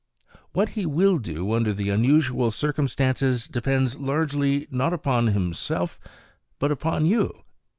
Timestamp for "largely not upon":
3.99-5.27